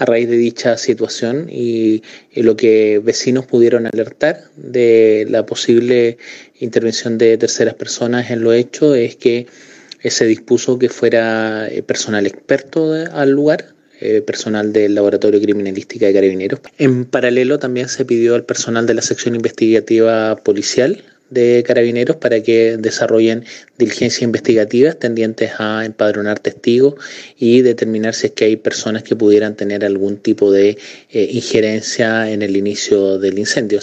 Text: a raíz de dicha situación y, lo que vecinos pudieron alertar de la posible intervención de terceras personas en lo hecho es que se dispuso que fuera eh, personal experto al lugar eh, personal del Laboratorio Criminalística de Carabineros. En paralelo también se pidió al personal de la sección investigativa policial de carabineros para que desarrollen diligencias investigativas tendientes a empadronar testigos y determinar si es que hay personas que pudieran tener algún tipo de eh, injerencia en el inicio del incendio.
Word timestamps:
a 0.00 0.06
raíz 0.06 0.28
de 0.30 0.38
dicha 0.38 0.76
situación 0.78 1.48
y, 1.50 2.02
lo 2.34 2.56
que 2.56 3.00
vecinos 3.04 3.44
pudieron 3.44 3.86
alertar 3.86 4.44
de 4.56 5.26
la 5.28 5.44
posible 5.44 6.16
intervención 6.58 7.18
de 7.18 7.36
terceras 7.36 7.74
personas 7.74 8.30
en 8.30 8.42
lo 8.42 8.54
hecho 8.54 8.94
es 8.94 9.16
que 9.16 9.46
se 10.02 10.24
dispuso 10.24 10.78
que 10.78 10.88
fuera 10.88 11.68
eh, 11.68 11.82
personal 11.82 12.26
experto 12.26 12.94
al 13.12 13.30
lugar 13.30 13.74
eh, 14.00 14.22
personal 14.22 14.72
del 14.72 14.94
Laboratorio 14.94 15.38
Criminalística 15.42 16.06
de 16.06 16.14
Carabineros. 16.14 16.60
En 16.78 17.04
paralelo 17.04 17.58
también 17.58 17.90
se 17.90 18.06
pidió 18.06 18.34
al 18.34 18.44
personal 18.44 18.86
de 18.86 18.94
la 18.94 19.02
sección 19.02 19.34
investigativa 19.34 20.36
policial 20.36 21.04
de 21.30 21.62
carabineros 21.66 22.16
para 22.16 22.42
que 22.42 22.76
desarrollen 22.76 23.44
diligencias 23.78 24.22
investigativas 24.22 24.98
tendientes 24.98 25.52
a 25.58 25.84
empadronar 25.84 26.40
testigos 26.40 26.94
y 27.38 27.62
determinar 27.62 28.14
si 28.14 28.26
es 28.26 28.32
que 28.32 28.44
hay 28.44 28.56
personas 28.56 29.02
que 29.02 29.16
pudieran 29.16 29.56
tener 29.56 29.84
algún 29.84 30.18
tipo 30.18 30.52
de 30.52 30.76
eh, 31.10 31.28
injerencia 31.32 32.30
en 32.30 32.42
el 32.42 32.56
inicio 32.56 33.18
del 33.18 33.38
incendio. 33.38 33.78